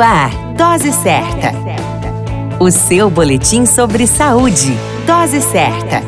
[0.00, 1.52] Ar, Dose Certa.
[2.58, 4.72] O seu boletim sobre saúde.
[5.06, 6.02] Dose Certa.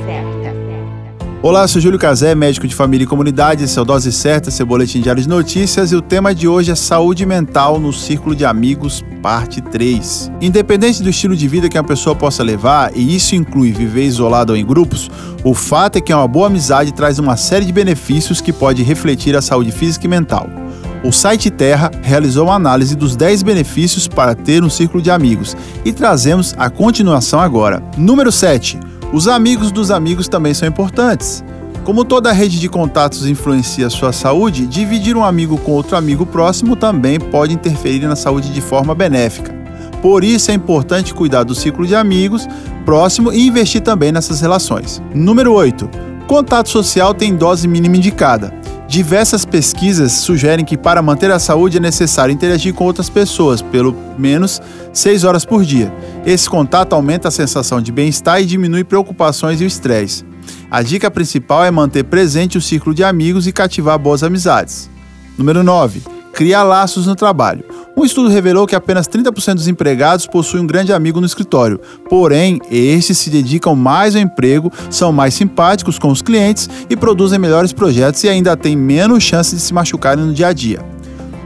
[1.42, 3.64] Olá, sou Júlio Cazé, médico de família e comunidade.
[3.64, 5.92] Esse é o Dose Certa, seu boletim diário de notícias.
[5.92, 10.30] E o tema de hoje é saúde mental no círculo de amigos, parte 3.
[10.40, 14.52] Independente do estilo de vida que uma pessoa possa levar, e isso inclui viver isolado
[14.52, 15.10] ou em grupos,
[15.44, 19.36] o fato é que uma boa amizade traz uma série de benefícios que pode refletir
[19.36, 20.61] a saúde física e mental.
[21.04, 25.56] O site Terra realizou uma análise dos 10 benefícios para ter um círculo de amigos
[25.84, 27.82] e trazemos a continuação agora.
[27.96, 28.78] Número 7.
[29.12, 31.42] Os amigos dos amigos também são importantes.
[31.84, 36.76] Como toda rede de contatos influencia sua saúde, dividir um amigo com outro amigo próximo
[36.76, 39.52] também pode interferir na saúde de forma benéfica.
[40.00, 42.46] Por isso é importante cuidar do ciclo de amigos
[42.84, 45.02] próximo e investir também nessas relações.
[45.12, 45.88] Número 8.
[46.28, 48.61] Contato social tem dose mínima indicada.
[48.92, 53.96] Diversas pesquisas sugerem que para manter a saúde é necessário interagir com outras pessoas, pelo
[54.18, 54.60] menos
[54.92, 55.90] 6 horas por dia.
[56.26, 60.26] Esse contato aumenta a sensação de bem-estar e diminui preocupações e o estresse.
[60.70, 64.90] A dica principal é manter presente o círculo de amigos e cativar boas amizades.
[65.38, 66.02] Número 9.
[66.34, 67.64] Criar laços no trabalho.
[67.96, 71.80] Um estudo revelou que apenas 30% dos empregados possuem um grande amigo no escritório.
[72.08, 77.38] Porém, estes se dedicam mais ao emprego, são mais simpáticos com os clientes e produzem
[77.38, 80.91] melhores projetos e ainda têm menos chance de se machucarem no dia a dia.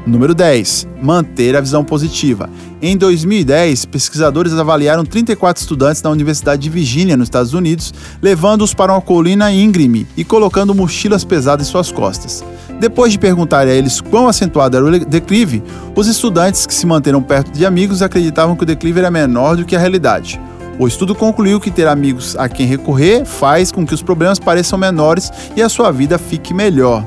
[0.06, 0.86] Número 10.
[1.02, 2.48] Manter a visão positiva.
[2.80, 8.92] Em 2010, pesquisadores avaliaram 34 estudantes da Universidade de Virgínia, nos Estados Unidos, levando-os para
[8.92, 12.44] uma colina íngreme e colocando mochilas pesadas em suas costas.
[12.78, 15.60] Depois de perguntar a eles quão acentuado era o declive,
[15.96, 19.64] os estudantes que se manteram perto de amigos acreditavam que o declive era menor do
[19.64, 20.40] que a realidade.
[20.78, 24.78] O estudo concluiu que ter amigos a quem recorrer faz com que os problemas pareçam
[24.78, 27.04] menores e a sua vida fique melhor.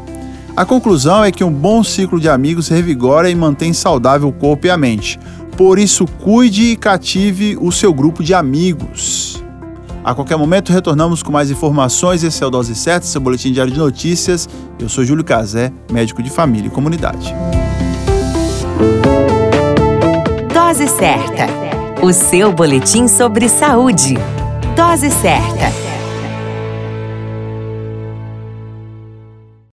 [0.60, 4.68] A conclusão é que um bom ciclo de amigos revigora e mantém saudável o corpo
[4.68, 5.18] e a mente.
[5.56, 9.42] Por isso, cuide e cative o seu grupo de amigos.
[10.04, 12.26] A qualquer momento retornamos com mais informações.
[12.26, 14.50] Esse é o Dose Certa, seu boletim diário de notícias.
[14.78, 17.34] Eu sou Júlio Cazé, médico de família e comunidade.
[20.54, 21.48] Dose Certa,
[22.04, 24.18] o seu boletim sobre saúde.
[24.76, 25.89] Dose Certa.